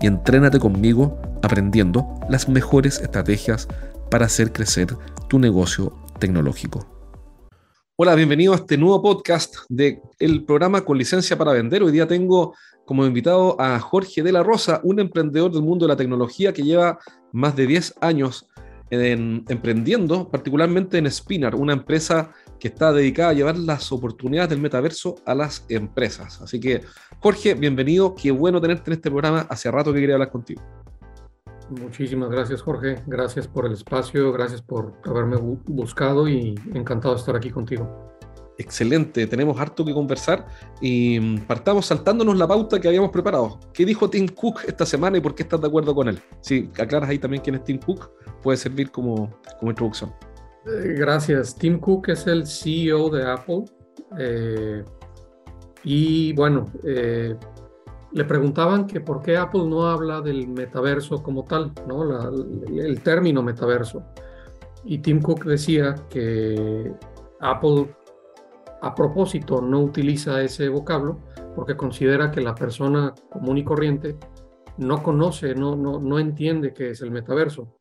[0.00, 3.68] y entrénate conmigo aprendiendo las mejores estrategias
[4.10, 4.96] para hacer crecer
[5.28, 6.86] tu negocio tecnológico.
[7.96, 11.82] Hola, bienvenido a este nuevo podcast del el programa Con Licencia para Vender.
[11.82, 15.92] Hoy día tengo como invitado a Jorge de la Rosa, un emprendedor del mundo de
[15.92, 16.98] la tecnología que lleva
[17.32, 18.46] más de 10 años
[18.90, 24.60] en, emprendiendo, particularmente en Spinar, una empresa que está dedicada a llevar las oportunidades del
[24.60, 26.40] metaverso a las empresas.
[26.40, 26.82] Así que,
[27.20, 28.14] Jorge, bienvenido.
[28.14, 29.46] Qué bueno tenerte en este programa.
[29.48, 30.62] Hace rato que quería hablar contigo.
[31.70, 33.02] Muchísimas gracias, Jorge.
[33.06, 38.14] Gracias por el espacio, gracias por haberme buscado y encantado de estar aquí contigo.
[38.58, 40.46] Excelente, tenemos harto que conversar
[40.80, 43.60] y mm, partamos saltándonos la pauta que habíamos preparado.
[43.74, 46.18] ¿Qué dijo Tim Cook esta semana y por qué estás de acuerdo con él?
[46.40, 48.10] Si aclaras ahí también quién es Tim Cook,
[48.42, 50.12] puede servir como, como introducción.
[50.66, 51.54] Eh, gracias.
[51.54, 53.64] Tim Cook es el CEO de Apple.
[54.18, 54.84] Eh,
[55.84, 57.36] y bueno, eh,
[58.12, 62.02] le preguntaban que por qué Apple no habla del metaverso como tal, ¿no?
[62.68, 64.02] el término metaverso.
[64.84, 66.92] Y Tim Cook decía que
[67.40, 67.94] Apple
[68.82, 71.20] a propósito no utiliza ese vocablo
[71.54, 74.16] porque considera que la persona común y corriente
[74.78, 77.76] no conoce, no, no, no entiende qué es el metaverso.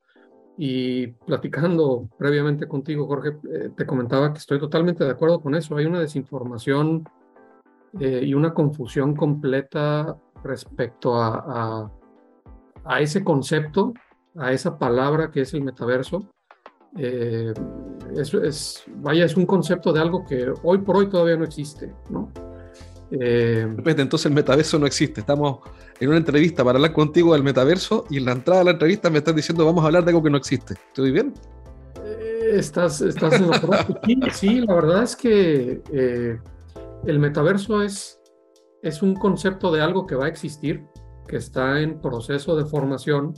[0.57, 5.75] Y platicando previamente contigo, Jorge, eh, te comentaba que estoy totalmente de acuerdo con eso.
[5.75, 7.03] Hay una desinformación
[7.99, 11.91] eh, y una confusión completa respecto a,
[12.85, 13.93] a, ese concepto,
[14.37, 16.29] a esa palabra que es el metaverso.
[16.97, 17.53] Eh,
[18.15, 21.93] eso es, vaya, es un concepto de algo que hoy por hoy todavía no existe,
[22.09, 22.31] ¿no?
[23.11, 25.21] Eh, entonces el metaverso no existe.
[25.21, 25.59] Estamos
[25.99, 29.09] en una entrevista para hablar contigo del metaverso y en la entrada de la entrevista
[29.09, 30.73] me estás diciendo vamos a hablar de algo que no existe.
[30.73, 31.33] ¿Estoy bien?
[32.03, 33.51] Eh, estás, estás en
[34.05, 36.39] sí, sí, la verdad es que eh,
[37.05, 38.19] el metaverso es,
[38.81, 40.83] es un concepto de algo que va a existir,
[41.27, 43.33] que está en proceso de formación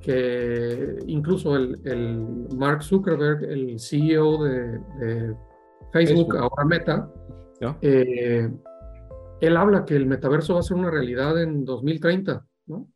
[0.00, 5.34] que incluso el, Mark Zuckerberg, el CEO de,
[5.92, 7.10] Facebook, ahora Meta,
[7.82, 8.50] eh,
[9.40, 12.88] él habla que el metaverso va a ser una realidad en 2030, ¿no?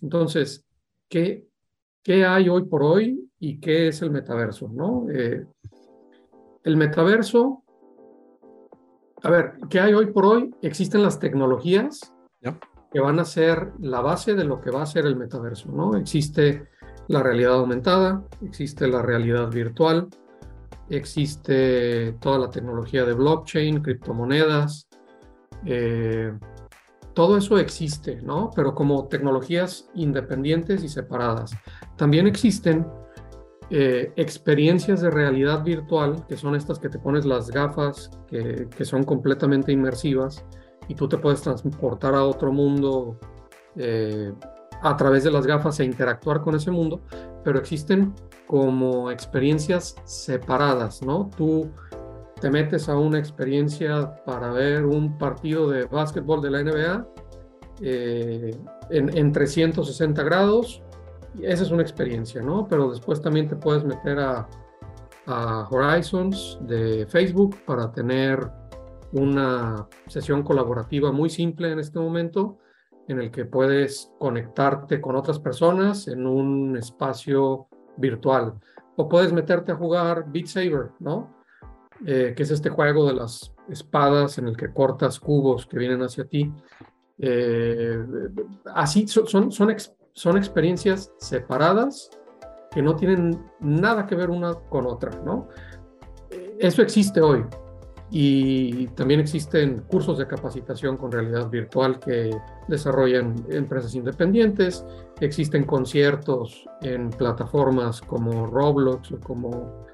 [0.00, 0.66] Entonces,
[1.08, 1.46] ¿qué,
[2.02, 5.06] ¿qué hay hoy por hoy y qué es el metaverso, no?
[5.10, 5.46] Eh,
[6.64, 7.62] el metaverso,
[9.22, 10.54] a ver, ¿qué hay hoy por hoy?
[10.62, 12.12] Existen las tecnologías
[12.92, 15.96] que van a ser la base de lo que va a ser el metaverso, ¿no?
[15.96, 16.68] Existe
[17.08, 20.08] la realidad aumentada, existe la realidad virtual,
[20.88, 24.88] existe toda la tecnología de blockchain, criptomonedas,
[25.66, 26.32] eh,
[27.14, 28.50] todo eso existe, ¿no?
[28.54, 31.52] Pero como tecnologías independientes y separadas.
[31.96, 32.86] También existen
[33.70, 39.04] eh, experiencias de realidad virtual, que son estas que te pones las gafas, que, son
[39.04, 40.44] completamente inmersivas,
[40.88, 43.18] y tú te puedes transportar a otro mundo
[43.76, 44.32] eh,
[44.84, 47.00] a través de las gafas e interactuar con ese mundo,
[47.42, 48.12] pero existen
[48.46, 51.30] como experiencias separadas, ¿no?
[51.34, 51.70] Tú
[52.38, 57.08] te metes a una experiencia para ver un partido de básquetbol de la NBA
[57.80, 58.54] eh,
[58.90, 60.82] en, 360 grados,
[61.34, 62.68] y esa es una experiencia, ¿no?
[62.68, 64.46] Pero después también te puedes meter a,
[65.26, 68.50] a Horizons de Facebook para tener
[69.12, 72.58] una sesión colaborativa muy simple en este momento
[73.08, 78.54] en el que puedes conectarte con otras personas en un espacio virtual.
[78.96, 81.34] O puedes meterte a jugar Beat Saber, ¿no?
[82.06, 86.02] Eh, que es este juego de las espadas en el que cortas cubos que vienen
[86.02, 86.52] hacia ti.
[87.18, 88.04] Eh,
[88.74, 89.76] así son, son,
[90.12, 92.10] son experiencias separadas
[92.70, 95.48] que no tienen nada que ver una con otra, ¿no?
[96.58, 97.44] Eso existe hoy,
[98.10, 102.30] Y también existen cursos de capacitación con realidad virtual que
[102.68, 104.84] desarrollan empresas independientes.
[105.20, 109.86] Existen conciertos en plataformas como Roblox o como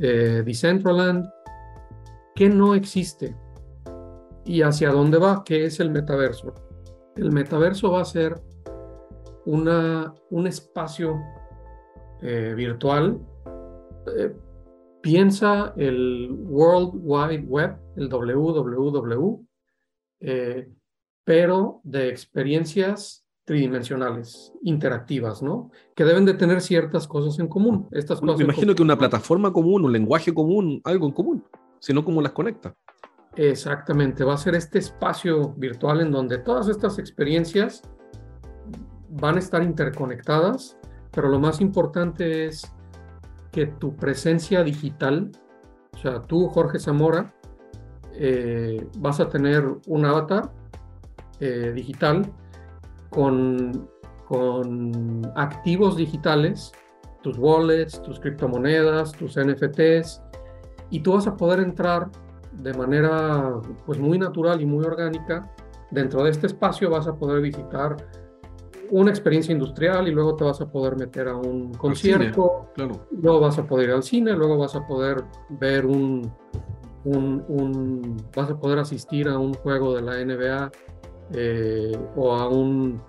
[0.00, 1.28] eh, Decentraland.
[2.34, 3.36] ¿Qué no existe?
[4.44, 5.42] ¿Y hacia dónde va?
[5.44, 6.54] ¿Qué es el metaverso?
[7.16, 8.40] El metaverso va a ser
[9.44, 11.20] una, un espacio
[12.22, 13.18] eh, virtual.
[14.16, 14.34] Eh,
[15.00, 19.46] piensa el World Wide Web, el WWW,
[20.20, 20.68] eh,
[21.24, 25.70] pero de experiencias tridimensionales, interactivas, ¿no?
[25.94, 27.88] Que deben de tener ciertas cosas en común.
[27.92, 31.44] Estas cosas Me imagino que una plataforma común, un lenguaje común, algo en común,
[31.78, 32.74] sino cómo las conecta.
[33.36, 37.82] Exactamente, va a ser este espacio virtual en donde todas estas experiencias
[39.08, 40.76] van a estar interconectadas,
[41.12, 42.70] pero lo más importante es
[43.66, 45.30] tu presencia digital,
[45.94, 47.34] o sea, tú, Jorge Zamora,
[48.12, 50.50] eh, vas a tener un avatar
[51.40, 52.22] eh, digital
[53.10, 53.88] con,
[54.26, 56.72] con activos digitales,
[57.22, 60.22] tus wallets, tus criptomonedas, tus NFTs,
[60.90, 62.10] y tú vas a poder entrar
[62.52, 63.54] de manera
[63.86, 65.52] pues muy natural y muy orgánica.
[65.90, 67.96] Dentro de este espacio vas a poder visitar
[68.90, 72.70] una experiencia industrial y luego te vas a poder meter a un concierto,
[73.10, 76.30] luego vas a poder ir al cine, luego vas a poder ver un,
[77.04, 80.70] un, vas a poder asistir a un juego de la NBA
[81.32, 83.00] eh, o a un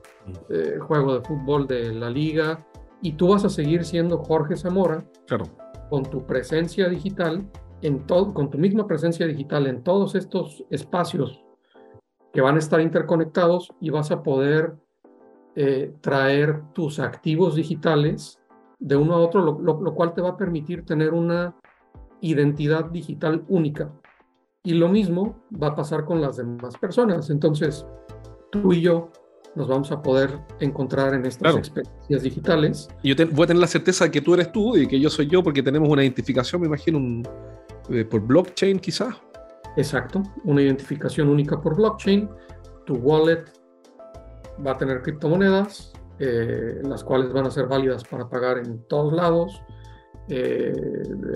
[0.50, 2.66] eh, juego de fútbol de la liga
[3.02, 5.46] y tú vas a seguir siendo Jorge Zamora claro.
[5.90, 7.50] con tu presencia digital,
[7.82, 11.42] en todo, con tu misma presencia digital en todos estos espacios
[12.34, 14.76] que van a estar interconectados y vas a poder
[15.62, 18.40] eh, traer tus activos digitales
[18.80, 21.54] de uno a otro, lo, cual te va a permitir tener una
[22.22, 23.92] identidad digital única.
[24.64, 27.30] Y lo mismo va a pasar con las demás personas.
[27.30, 27.86] Entonces,
[28.54, 29.12] tú y yo
[29.54, 32.88] nos vamos a poder encontrar en estas experiencias digitales.
[33.04, 35.10] Y yo voy a tener la certeza de que tú eres tú y que yo
[35.10, 37.22] soy yo porque tenemos una identificación, me imagino,
[37.90, 39.14] eh, por blockchain quizás.
[39.76, 42.30] Exacto, una identificación única por blockchain.
[42.86, 43.59] Tu wallet
[44.66, 49.14] va a tener criptomonedas, eh, las cuales van a ser válidas para pagar en todos
[49.14, 49.62] lados.
[50.28, 50.74] Eh,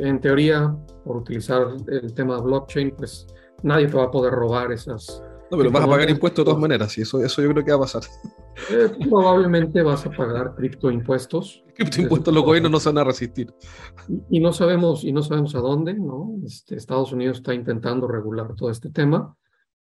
[0.02, 3.28] en teoría, por utilizar el tema de blockchain, pues
[3.64, 5.24] nadie te va a poder robar esas.
[5.50, 7.72] No, pero vas a pagar impuestos de todas maneras, y eso, eso yo creo que
[7.72, 8.04] va a pasar.
[8.72, 11.64] Eh, probablemente vas a pagar criptoimpuestos.
[11.75, 13.54] Criptoimpuestos los gobiernos no se van a resistir.
[14.30, 16.36] Y, no sabemos, y no sabemos a dónde, ¿no?
[16.46, 19.36] Este, Estados Unidos está intentando regular todo este tema.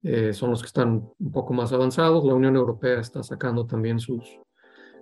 [0.07, 2.23] Eh, son los que están un poco más avanzados.
[2.25, 4.39] La Unión Europea está sacando también sus,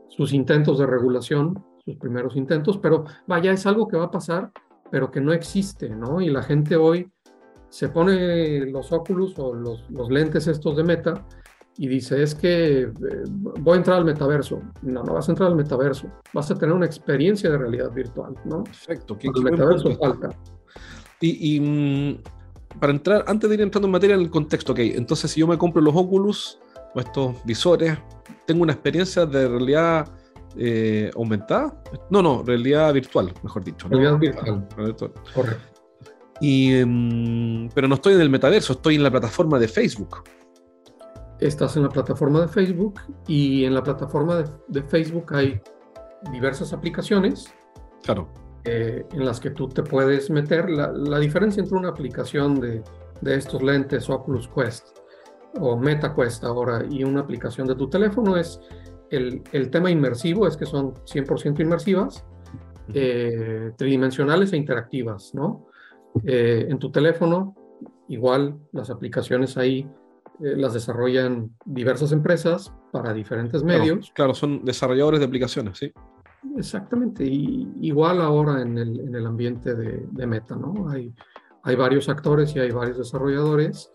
[0.07, 4.49] sus intentos de regulación, sus primeros intentos, pero vaya, es algo que va a pasar,
[4.89, 6.21] pero que no existe, ¿no?
[6.21, 7.11] Y la gente hoy
[7.67, 11.25] se pone los óculos o los, los lentes estos de meta
[11.75, 12.91] y dice, es que eh,
[13.59, 14.61] voy a entrar al metaverso.
[14.83, 18.35] No, no vas a entrar al metaverso, vas a tener una experiencia de realidad virtual,
[18.45, 18.63] ¿no?
[18.63, 19.17] Perfecto.
[19.17, 20.29] ¿Qué, el metaverso falta.
[21.19, 22.23] Y, y mm,
[22.79, 25.47] para entrar, antes de ir entrando en materia, en el contexto, ok, entonces si yo
[25.47, 26.59] me compro los Oculus
[26.93, 27.97] o estos visores,
[28.45, 30.07] tengo una experiencia de realidad
[30.57, 33.87] eh, aumentada, no, no, realidad virtual, mejor dicho.
[33.87, 34.67] Realidad virtual.
[35.33, 35.61] Correcto.
[36.41, 40.23] Y, mm, pero no estoy en el metaverso, estoy en la plataforma de Facebook.
[41.39, 45.59] Estás en la plataforma de Facebook y en la plataforma de, de Facebook hay
[46.31, 47.53] diversas aplicaciones.
[48.03, 50.69] Claro eh, en las que tú te puedes meter.
[50.69, 52.81] La, diferencia entre una aplicación de,
[53.21, 54.99] de, estos lentes Oculus Quest
[55.59, 58.61] o Meta Quest ahora y una aplicación de tu teléfono es
[59.09, 62.25] el, el tema inmersivo, es que son 100% inmersivas,
[62.93, 65.67] eh, tridimensionales e interactivas, ¿no?
[66.25, 67.55] Eh, en tu teléfono,
[68.07, 69.89] igual las aplicaciones ahí
[70.39, 74.11] las desarrollan diversas empresas para diferentes medios.
[74.15, 75.93] Claro, son desarrolladores de aplicaciones, sí.
[76.57, 80.89] Exactamente, y igual ahora en el, en el ambiente de, de, Meta, ¿no?
[80.89, 81.13] Hay,
[81.63, 83.91] hay varios actores y hay varios desarrolladores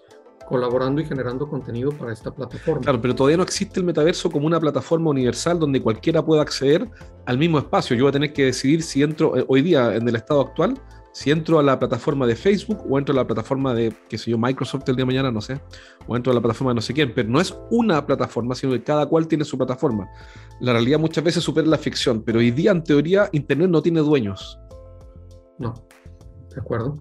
[0.48, 2.80] colaborando y generando contenido para esta plataforma.
[2.80, 6.88] Claro, pero todavía no existe el metaverso como una plataforma universal donde cualquiera pueda acceder
[7.26, 7.94] al mismo espacio.
[7.94, 10.80] Yo voy a tener que decidir si entro eh, hoy día en el estado actual,
[11.12, 14.30] si entro a la plataforma de Facebook o entro a la plataforma de, qué sé
[14.30, 15.60] yo, Microsoft el día de mañana, no sé,
[16.06, 18.72] o entro a la plataforma de no sé quién, pero no es una plataforma, sino
[18.72, 20.08] que cada cual tiene su plataforma.
[20.60, 24.00] La realidad muchas veces supera la ficción, pero hoy día en teoría Internet no tiene
[24.00, 24.58] dueños.
[25.58, 25.74] No,
[26.54, 26.96] de acuerdo.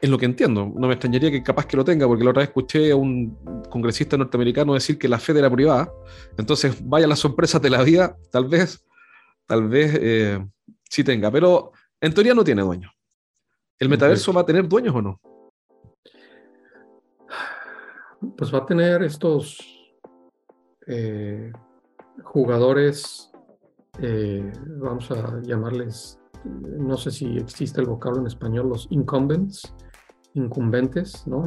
[0.00, 0.70] Es lo que entiendo.
[0.74, 3.36] No me extrañaría que capaz que lo tenga, porque la otra vez escuché a un
[3.70, 5.90] congresista norteamericano decir que la Fed era privada.
[6.36, 8.84] Entonces, vaya las sorpresas de la vida, tal vez,
[9.46, 10.46] tal vez eh,
[10.90, 11.30] sí tenga.
[11.30, 12.90] Pero en teoría no tiene dueño.
[13.78, 15.20] ¿El metaverso va a tener dueños o no?
[18.36, 19.58] pues va a tener estos
[20.86, 21.52] eh,
[22.22, 23.30] jugadores,
[24.00, 29.74] eh, vamos a llamarles, no sé si existe el vocablo en español, los incumbents,
[30.34, 31.44] incumbentes, ¿no?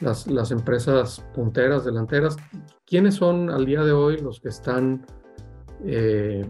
[0.00, 2.36] las, las empresas punteras, delanteras.
[2.86, 5.04] ¿Quiénes son al día de hoy los que están
[5.84, 6.48] eh,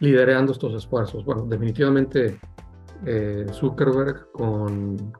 [0.00, 1.24] liderando estos esfuerzos?
[1.24, 2.38] Bueno, definitivamente
[3.52, 5.12] Zuckerberg con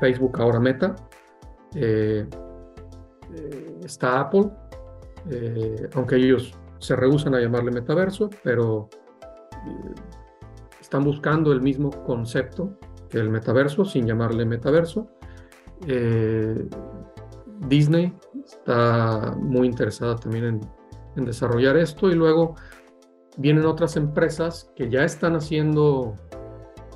[0.00, 0.94] Facebook, ahora Meta.
[3.84, 4.50] está Apple,
[5.30, 8.88] eh, aunque ellos se rehusan a llamarle metaverso, pero
[9.66, 9.94] eh,
[10.80, 12.76] están buscando el mismo concepto
[13.08, 15.06] que el metaverso sin llamarle metaverso.
[15.86, 16.68] Eh,
[17.68, 18.12] Disney
[18.44, 20.60] está muy interesada también
[21.14, 22.54] en, desarrollar esto y luego
[23.36, 26.16] vienen otras empresas que ya están haciendo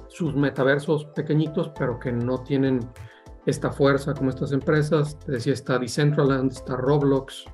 [0.09, 2.80] sus metaversos pequeñitos, pero que no tienen
[3.45, 5.18] esta fuerza como estas empresas.
[5.26, 7.45] Decía, está Decentraland, está Roblox,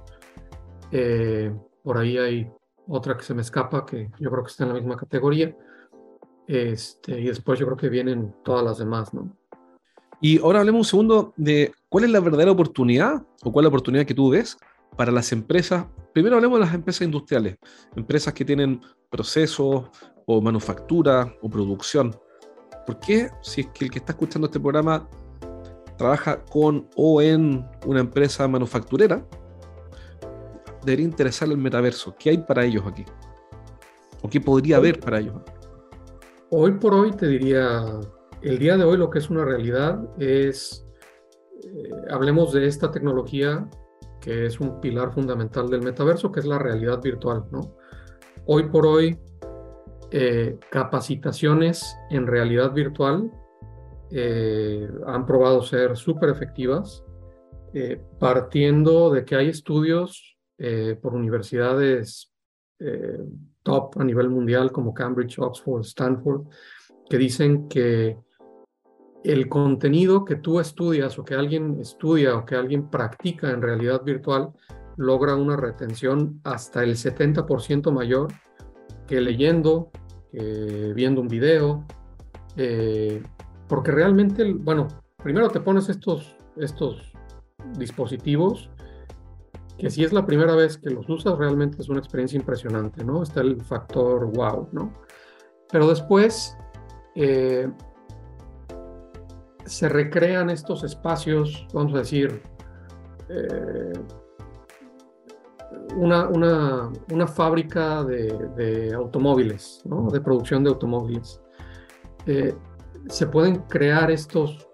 [0.93, 2.51] eh, por ahí hay
[2.87, 5.57] otra que se me escapa, que yo creo que está en la misma categoría.
[6.47, 9.37] Este, y después yo creo que vienen todas las demás, ¿no?
[10.21, 13.69] Y ahora hablemos un segundo de cuál es la verdadera oportunidad o cuál es la
[13.71, 14.57] oportunidad que tú ves
[14.97, 15.87] para las empresas.
[16.13, 17.57] Primero hablemos de las empresas industriales,
[17.97, 18.81] empresas que tienen
[19.11, 19.91] procesos
[20.27, 22.15] o manufactura o producción.
[22.87, 25.09] ¿Por qué si es que el que está escuchando este programa
[25.97, 29.27] trabaja con o en una empresa manufacturera,
[30.85, 32.15] debería interesar el metaverso?
[32.19, 33.05] ¿Qué hay para ellos aquí?
[34.23, 35.35] ¿O qué podría haber para ellos?
[36.51, 37.83] Hoy por hoy te diría,
[38.43, 40.87] el día de hoy lo que es una realidad es,
[41.65, 43.69] eh, hablemos de esta tecnología
[44.21, 47.75] que es un pilar fundamental del metaverso, que es la realidad virtual, ¿no?
[48.47, 49.19] Hoy por hoy,
[50.13, 53.33] eh, capacitaciones en realidad virtual
[54.11, 57.03] eh, han probado ser súper efectivas,
[58.19, 62.33] partiendo de que hay estudios eh, por universidades
[62.79, 63.19] eh,
[63.63, 66.47] top a nivel mundial como Cambridge, Oxford, Stanford,
[67.09, 68.17] que dicen que
[69.25, 74.03] el contenido que tú estudias o que alguien estudia o que alguien practica en realidad
[74.03, 74.53] virtual
[74.97, 78.29] logra una retención hasta el 70% mayor
[79.07, 79.91] que leyendo,
[80.31, 81.87] que viendo un video,
[82.57, 83.23] eh,
[83.69, 84.89] porque realmente, bueno,
[85.23, 87.13] primero te pones estos, estos
[87.79, 88.71] dispositivos
[89.83, 93.21] que si es la primera vez que los usas, realmente es una experiencia impresionante, ¿no?
[93.21, 94.93] Está el factor wow, ¿no?
[95.73, 96.57] Pero después
[97.17, 97.69] eh,
[99.65, 102.43] se recrean estos espacios, vamos a decir,
[103.29, 103.93] eh,
[105.97, 110.09] una, una, una, fábrica de, automóviles, ¿no?
[110.13, 111.43] de producción de automóviles.
[112.27, 112.55] Eh,
[113.09, 114.65] se pueden crear estos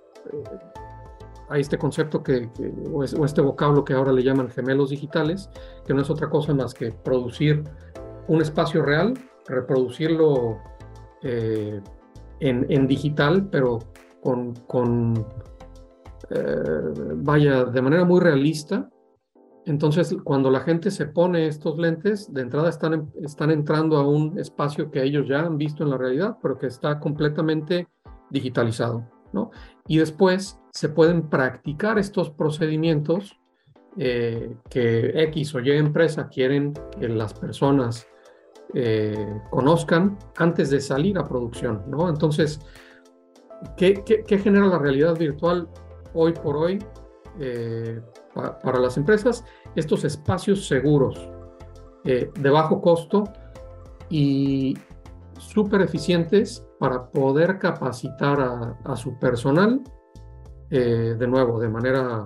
[1.50, 2.48] hay este concepto que,
[2.92, 5.50] o, este vocablo que ahora le llaman gemelos digitales,
[5.86, 7.64] que no es otra cosa más que producir
[8.26, 9.14] un espacio real,
[9.46, 10.58] reproducirlo
[11.22, 11.80] eh,
[12.40, 13.78] en, digital, pero
[14.22, 15.26] con, con
[16.30, 18.88] eh, vaya, de manera muy realista.
[19.64, 24.38] Entonces, cuando la gente se pone estos lentes, de entrada están, están entrando a un
[24.38, 27.86] espacio que ellos ya han visto en la realidad, pero que está completamente
[28.30, 29.04] digitalizado.
[29.32, 29.50] ¿No?
[29.86, 33.38] Y después se pueden practicar estos procedimientos
[33.96, 38.06] eh, que X o Y empresa quieren que las personas
[38.74, 42.08] eh, conozcan antes de salir a producción, ¿no?
[42.08, 42.60] Entonces,
[43.76, 45.68] ¿qué, genera la realidad virtual
[46.14, 46.78] hoy por hoy
[47.40, 48.00] eh,
[48.62, 49.44] para las empresas?
[49.74, 51.28] Estos espacios seguros,
[52.04, 53.24] de bajo costo
[54.08, 54.78] y
[55.38, 59.82] súper eficientes para poder capacitar a, su personal,
[60.70, 62.24] eh, de nuevo, de manera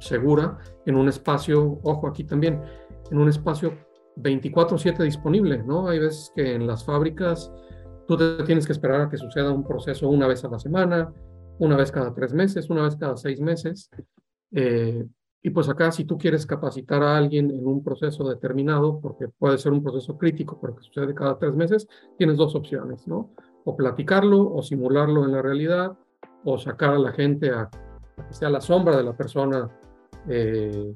[0.00, 2.62] segura, en un espacio, ojo aquí también,
[3.10, 3.74] en un espacio
[4.16, 5.88] 24/7 disponible, ¿no?
[5.88, 7.52] Hay veces que en las fábricas
[8.06, 11.12] tú te tienes que esperar a que suceda un proceso una vez a la semana,
[11.58, 13.90] una vez cada tres meses, una vez cada seis meses.
[14.52, 15.04] Eh,
[15.42, 19.58] y pues acá, si tú quieres capacitar a alguien en un proceso determinado, porque puede
[19.58, 23.30] ser un proceso crítico, pero que sucede cada tres meses, tienes dos opciones, ¿no?
[23.64, 25.96] O platicarlo, o simularlo en la realidad,
[26.44, 27.68] o sacar a la gente a,
[28.30, 29.68] sea la sombra de la persona
[30.28, 30.94] eh,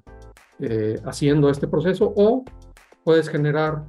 [0.59, 2.45] eh, haciendo este proceso, o
[3.04, 3.85] puedes generar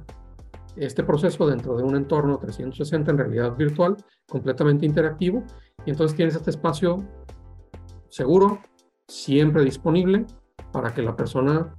[0.76, 3.96] este proceso dentro de un entorno 360 en realidad virtual,
[4.28, 5.44] completamente interactivo,
[5.86, 6.98] y entonces tienes este espacio
[8.08, 8.60] seguro,
[9.06, 10.26] siempre disponible,
[10.72, 11.74] para que la persona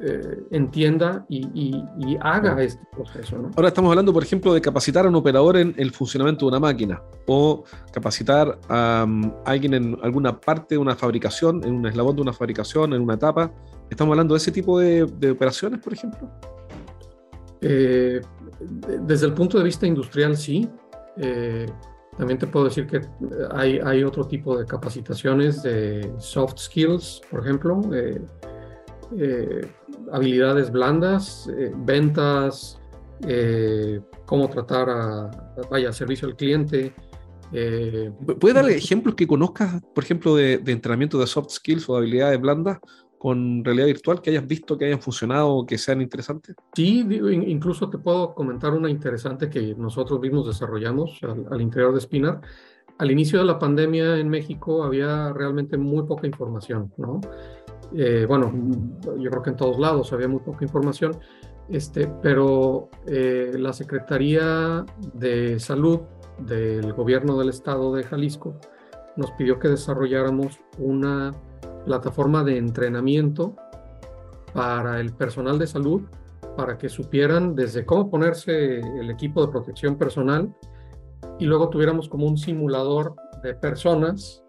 [0.00, 1.82] eh, entienda y,
[2.20, 3.50] haga este proceso.
[3.56, 6.60] Ahora estamos hablando, por ejemplo, de capacitar a un operador en el funcionamiento de una
[6.60, 12.14] máquina o capacitar a um, alguien en alguna parte de una fabricación, en un eslabón
[12.14, 13.52] de una fabricación, en una etapa.
[13.90, 15.02] ¿Estamos hablando de ese tipo de,
[15.32, 16.30] operaciones, por ejemplo?
[17.60, 18.20] Eh,
[19.00, 20.68] desde el punto de vista industrial, sí.
[21.16, 21.66] Eh,
[22.16, 23.00] también te puedo decir que
[23.50, 27.80] hay, hay, otro tipo de capacitaciones de soft skills, por ejemplo,
[30.12, 32.80] habilidades blandas, eh, ventas,
[33.26, 35.30] eh, cómo tratar a,
[35.70, 36.94] vaya, servicio al cliente.
[37.52, 42.40] Eh, ¿Puedes darle ejemplos que conozcas, por ejemplo, de, entrenamiento de soft skills o habilidades
[42.40, 42.78] blandas
[43.16, 46.54] con realidad virtual que hayas visto que hayan funcionado o que sean interesantes?
[46.74, 47.04] Sí,
[47.46, 52.40] incluso te puedo comentar una interesante que nosotros mismos desarrollamos al, al interior de Spinar.
[52.98, 57.20] Al inicio de la pandemia en México había realmente muy poca información, ¿no?
[57.94, 58.52] Eh, bueno,
[59.18, 61.16] yo creo que en todos lados había muy poca información,
[61.68, 66.00] este, pero eh, la Secretaría de Salud
[66.46, 68.58] del Gobierno del Estado de Jalisco
[69.16, 71.32] nos pidió que desarrolláramos una
[71.84, 73.56] plataforma de entrenamiento
[74.52, 76.02] para el personal de salud,
[76.56, 80.54] para que supieran desde cómo ponerse el equipo de protección personal
[81.38, 84.44] y luego tuviéramos como un simulador de personas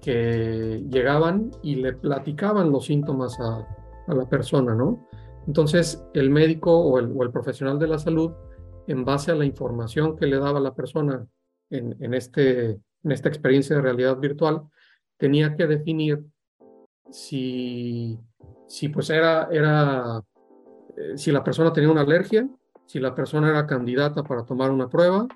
[0.00, 3.66] que llegaban y le platicaban los síntomas a,
[4.06, 5.06] la persona, ¿no?
[5.46, 8.32] Entonces, el médico o el, profesional de la salud,
[8.86, 11.26] en base a la información que le daba la persona
[11.68, 14.62] en, este, en esta experiencia de realidad virtual,
[15.18, 16.24] tenía que definir
[17.10, 18.18] si,
[18.66, 20.22] si pues era, era,
[20.96, 22.48] eh, si la persona tenía una alergia,
[22.86, 25.28] si la persona era candidata para tomar una prueba,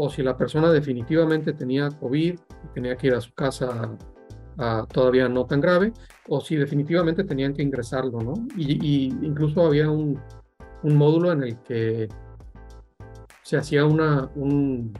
[0.00, 3.96] o si la persona definitivamente tenía COVID y tenía que ir a su casa
[4.92, 5.92] todavía no tan grave,
[6.28, 8.34] o si definitivamente tenían que ingresarlo, ¿no?
[8.56, 10.20] Y, incluso había un,
[10.82, 12.08] módulo en el que
[13.42, 14.92] se hacía una, un,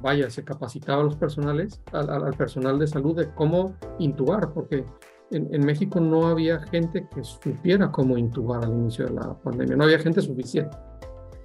[0.00, 4.84] vaya, se capacitaba a los personales, al, personal de salud de cómo intubar, porque
[5.30, 9.76] en, en, México no había gente que supiera cómo intubar al inicio de la pandemia,
[9.76, 10.76] no había gente suficiente,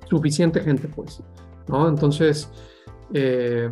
[0.08, 1.22] suficiente gente pues,
[1.68, 1.88] ¿no?
[1.88, 2.50] Entonces,
[3.14, 3.72] eh,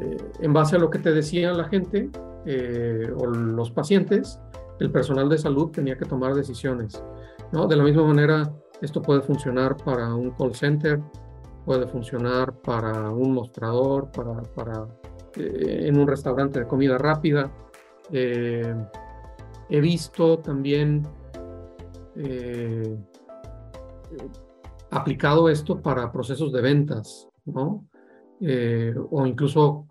[0.00, 2.10] eh, en base a lo que te decía la gente
[2.46, 4.40] eh, o los pacientes,
[4.80, 7.02] el personal de salud tenía que tomar decisiones.
[7.52, 7.66] ¿no?
[7.66, 11.00] De la misma manera, esto puede funcionar para un call center,
[11.64, 14.88] puede funcionar para un mostrador, para, para
[15.36, 17.50] en un restaurante de comida rápida.
[18.10, 21.06] he visto también
[24.90, 27.86] aplicado esto para procesos de ventas, ¿no?
[28.44, 29.86] Eh, o incluso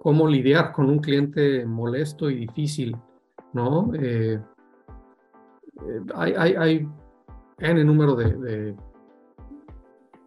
[0.00, 2.94] cómo lidiar con un cliente molesto y difícil,
[3.54, 3.94] ¿no?
[3.94, 4.38] Eh,
[5.80, 6.88] eh, hay, hay, hay
[7.58, 8.74] N número de,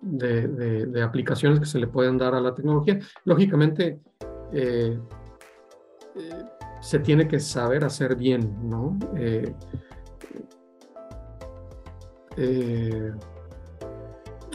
[0.01, 0.47] de,
[0.87, 2.97] de, aplicaciones que se le pueden dar a la tecnología.
[3.25, 3.99] Lógicamente,
[6.81, 8.97] se tiene que saber hacer bien, ¿no?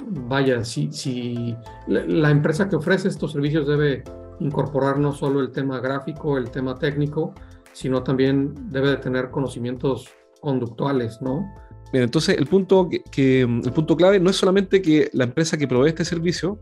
[0.07, 4.03] Vaya, si, si la, empresa que ofrece estos servicios debe
[4.41, 7.35] incorporar no solo el tema gráfico, el tema técnico,
[7.73, 10.09] sino también debe de tener conocimientos
[10.41, 11.51] conductuales, ¿no?
[11.93, 15.69] Bien, entonces el punto, que, el punto clave no es solamente que la empresa que
[15.69, 16.61] provee este servicio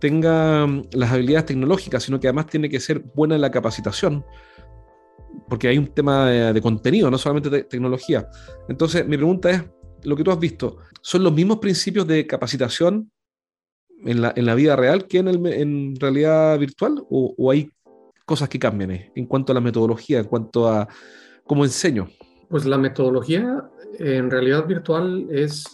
[0.00, 4.24] tenga mm, las habilidades tecnológicas, sino que además tiene que ser buena en la capacitación,
[5.48, 8.28] porque hay un tema de, contenido, no solamente de tecnología.
[8.68, 9.64] Entonces, mi pregunta es,
[10.06, 13.10] lo que tú has visto, ¿son los mismos principios de capacitación
[14.04, 17.04] en la, en la vida real que en, el, en realidad virtual?
[17.10, 17.70] ¿O, hay
[18.24, 20.88] cosas que cambian en cuanto a la metodología, en cuanto a
[21.44, 22.08] cómo enseño?
[22.48, 25.64] Pues la metodología en realidad virtual es,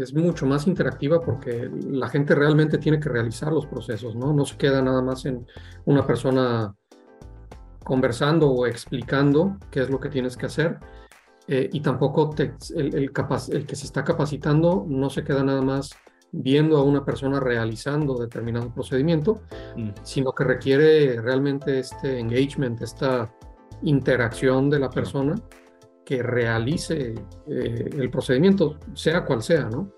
[0.00, 4.32] es mucho más interactiva porque la gente realmente tiene que realizar los procesos, ¿no?
[4.32, 5.44] No se queda nada más en
[5.84, 6.74] una persona
[7.82, 10.78] conversando o explicando qué es lo que tienes que hacer,
[11.48, 13.12] eh, y tampoco el, el,
[13.66, 15.90] que se está capacitando no se queda nada más
[16.30, 19.42] viendo a una persona realizando determinado procedimiento,
[19.76, 19.90] mm.
[20.02, 23.32] sino que requiere realmente este engagement, esta
[23.82, 25.34] interacción de la persona
[26.04, 27.14] que realice
[27.48, 29.92] eh, el procedimiento, sea cual sea, ¿no?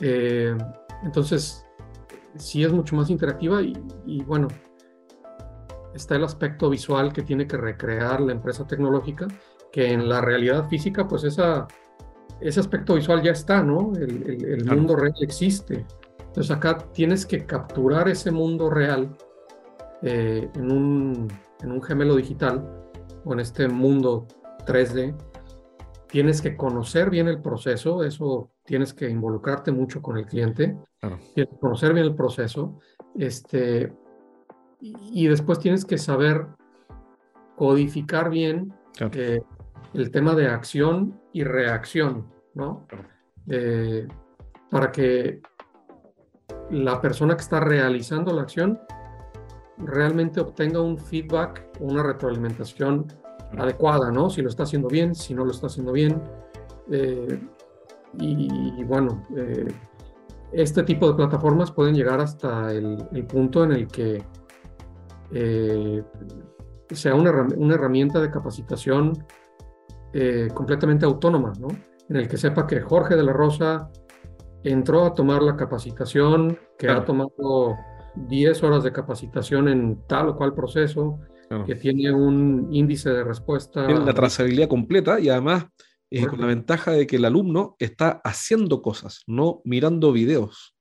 [0.00, 0.56] Eh,
[1.04, 1.66] entonces,
[2.36, 3.72] sí es mucho más interactiva y,
[4.06, 4.48] y, bueno,
[5.94, 9.28] está el aspecto visual que tiene que recrear la empresa tecnológica
[9.72, 11.66] que en la realidad física, pues esa,
[12.40, 13.92] ese aspecto visual ya está, ¿no?
[13.94, 15.86] El, mundo real existe.
[16.18, 19.16] Entonces acá tienes que capturar ese mundo real
[20.02, 21.28] eh, en, un,
[21.60, 22.64] en un gemelo digital
[23.24, 24.26] o en este mundo
[24.66, 25.14] 3D
[26.10, 30.76] tienes que conocer bien el proceso, eso tienes que involucrarte mucho con el cliente,
[31.34, 32.78] tienes que conocer bien el proceso,
[33.16, 33.92] este,
[34.80, 36.46] y, después tienes que saber
[37.56, 38.72] codificar bien
[39.12, 39.40] eh,
[39.94, 42.86] el tema de acción y reacción, ¿no?
[44.70, 45.42] para que
[46.70, 48.78] la persona que está realizando la acción
[49.78, 53.06] realmente obtenga un feedback, una retroalimentación
[53.58, 54.30] adecuada, ¿no?
[54.30, 56.22] Si lo está haciendo bien, si no lo está haciendo bien.
[56.90, 57.40] Eh,
[58.18, 59.68] y, bueno, eh,
[60.52, 62.96] este tipo de plataformas pueden llegar hasta el,
[63.28, 64.22] punto en el que
[65.32, 66.02] eh,
[66.90, 69.12] sea una, una, herramienta de capacitación
[70.54, 71.68] completamente autónoma, ¿no?
[72.08, 73.90] En el que sepa que Jorge de la Rosa
[74.64, 77.76] entró a tomar la capacitación, que ha tomado
[78.14, 81.20] 10 horas de capacitación en tal o cual proceso,
[81.66, 83.86] que tiene un índice de respuesta.
[83.86, 85.66] Tiene la trazabilidad completa y además
[86.10, 90.74] eh, con la ventaja de que el alumno está haciendo cosas, no mirando videos,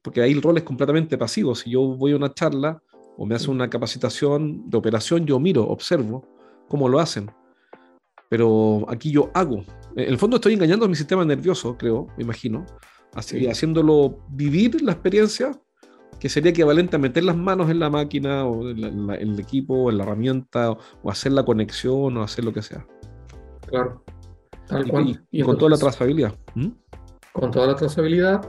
[0.00, 1.54] porque ahí el rol es completamente pasivo.
[1.54, 2.82] Si yo voy a una charla
[3.18, 6.26] o me hace una capacitación de operación, yo miro, observo
[6.68, 7.30] cómo lo hacen.
[8.28, 9.62] Pero aquí yo hago.
[9.96, 12.66] En el fondo estoy engañando a mi sistema nervioso, creo, me imagino,
[13.14, 15.58] así, haciéndolo vivir la experiencia
[16.18, 19.90] que sería equivalente a meter las manos en la máquina o en, el equipo o
[19.90, 22.86] en la herramienta o, hacer la conexión o hacer lo que sea.
[23.66, 24.02] Claro.
[24.66, 25.24] Tal y, cual.
[25.30, 26.34] Y, con toda la trazabilidad.
[26.54, 26.68] ¿Mm?
[27.32, 28.40] Con toda la trazabilidad.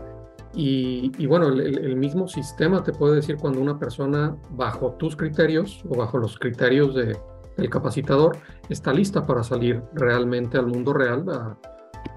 [0.54, 5.96] Y, bueno, el, mismo sistema te puede decir cuando una persona bajo tus criterios o
[5.96, 7.16] bajo los criterios de,
[7.58, 8.38] del capacitador
[8.70, 11.58] está lista para salir realmente al mundo real a,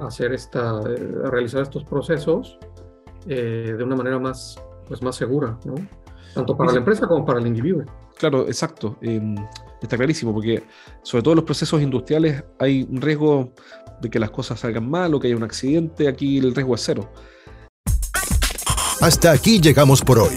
[0.07, 2.59] hacer esta, a realizar estos procesos
[3.27, 5.75] eh, de una manera más pues más segura, ¿no?
[6.35, 7.85] Tanto para la empresa como para el individuo.
[8.19, 8.97] Claro, exacto.
[9.01, 9.37] Em,
[9.81, 10.65] está clarísimo, porque
[11.03, 13.53] sobre todo en los procesos industriales hay un riesgo
[14.01, 16.09] de que las cosas salgan mal o que haya un accidente.
[16.09, 17.09] Aquí el riesgo es cero.
[19.01, 20.37] Hasta aquí llegamos por hoy.